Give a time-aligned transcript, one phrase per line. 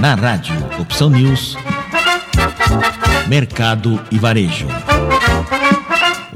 [0.00, 1.56] Na rádio Opção News,
[3.26, 4.68] Mercado e Varejo.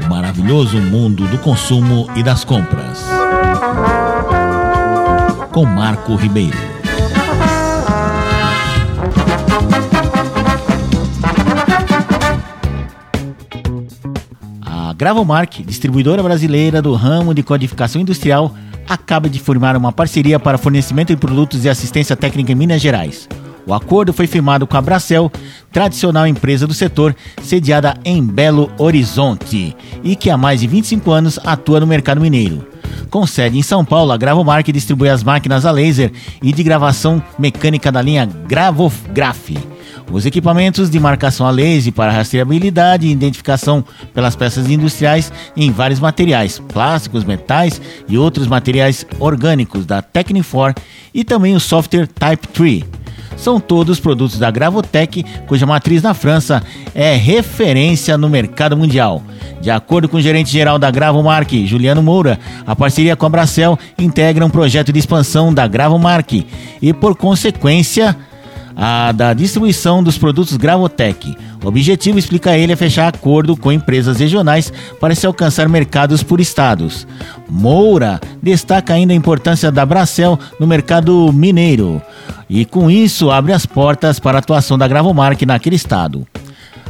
[0.01, 3.05] O maravilhoso mundo do consumo e das compras.
[5.53, 6.59] Com Marco Ribeiro.
[14.61, 18.57] A Gravomark, distribuidora brasileira do ramo de codificação industrial,
[18.89, 23.29] acaba de formar uma parceria para fornecimento de produtos e assistência técnica em Minas Gerais.
[23.67, 25.31] O acordo foi firmado com a Bracel,
[25.71, 31.39] tradicional empresa do setor, sediada em Belo Horizonte e que há mais de 25 anos
[31.45, 32.67] atua no mercado mineiro.
[33.09, 36.11] Com sede em São Paulo, a Gravomark distribui as máquinas a laser
[36.43, 39.51] e de gravação mecânica da linha Gravograph.
[40.11, 46.01] Os equipamentos de marcação a laser para rastreabilidade e identificação pelas peças industriais em vários
[46.01, 50.75] materiais, plásticos, metais e outros materiais orgânicos da Technifor
[51.15, 53.02] e também o software Type 3
[53.43, 56.63] são todos produtos da Gravotech, cuja matriz na França
[56.95, 59.21] é referência no mercado mundial.
[59.61, 64.47] De acordo com o gerente-geral da Gravomark, Juliano Moura, a parceria com a Bracel integra
[64.47, 66.47] um projeto de expansão da Gravomark
[66.81, 68.17] e, por consequência,
[68.77, 71.37] a da distribuição dos produtos Gravotech.
[71.63, 76.41] O objetivo, explica ele, é fechar acordo com empresas regionais para se alcançar mercados por
[76.41, 77.07] estados.
[77.49, 82.03] Moura destaca ainda a importância da Bracel no mercado mineiro
[82.49, 86.27] e com isso abre as portas para a atuação da Gravomark naquele estado.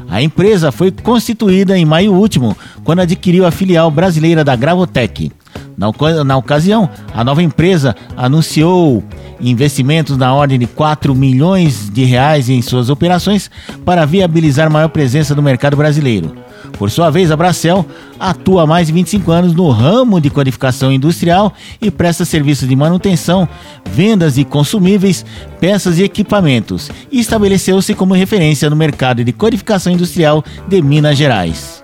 [0.09, 5.31] A empresa foi constituída em maio último, quando adquiriu a filial brasileira da Gravotech.
[5.77, 5.91] Na,
[6.25, 9.03] na ocasião, a nova empresa anunciou
[9.41, 13.51] investimentos na ordem de 4 milhões de reais em suas operações
[13.85, 16.37] para viabilizar maior presença no mercado brasileiro.
[16.79, 17.85] Por sua vez, a Bracel
[18.19, 22.77] atua há mais de 25 anos no ramo de codificação industrial e presta serviços de
[22.77, 23.49] manutenção,
[23.85, 25.25] vendas de consumíveis,
[25.61, 31.82] peças e equipamentos, e estabeleceu-se como referência no mercado de codificação industrial de Minas Gerais.